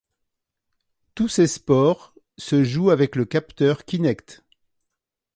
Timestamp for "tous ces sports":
1.13-2.15